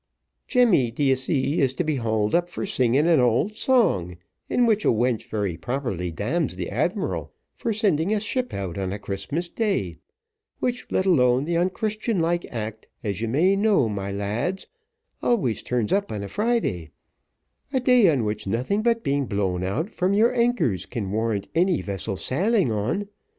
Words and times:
Jemmy, 0.47 0.89
d'ye 0.89 1.13
see, 1.13 1.59
is 1.61 1.75
to 1.75 1.83
be 1.83 1.97
hauled 1.97 2.33
up 2.33 2.49
for 2.49 2.65
singing 2.65 3.07
an 3.07 3.19
old 3.19 3.55
song, 3.55 4.17
in 4.49 4.65
which 4.65 4.83
a 4.83 4.87
wench 4.87 5.25
very 5.25 5.57
properly 5.57 6.09
damns 6.09 6.55
the 6.55 6.71
admiral 6.71 7.31
for 7.53 7.71
sending 7.71 8.11
a 8.11 8.19
ship 8.19 8.51
out 8.51 8.79
on 8.79 8.91
a 8.91 8.97
Christmas 8.97 9.47
day, 9.47 9.97
which, 10.59 10.87
let 10.89 11.05
alone 11.05 11.45
the 11.45 11.55
unchristian 11.55 12.19
like 12.19 12.45
act, 12.45 12.87
as 13.03 13.21
you 13.21 13.27
may 13.27 13.55
know, 13.55 13.87
my 13.87 14.11
lads, 14.11 14.65
always 15.21 15.61
turns 15.61 15.93
up 15.93 16.11
on 16.11 16.23
a 16.23 16.27
Friday, 16.27 16.89
a 17.71 17.79
day 17.79 18.09
on 18.09 18.23
which 18.23 18.47
nothing 18.47 18.81
but 18.81 19.03
being 19.03 19.27
blown 19.27 19.63
out 19.63 19.91
from 19.91 20.15
your 20.15 20.33
anchors 20.33 20.87
can 20.87 21.11
warrant 21.11 21.47
any 21.53 21.79
vessel 21.79 22.17
sailing 22.17 22.71
on. 22.71 23.07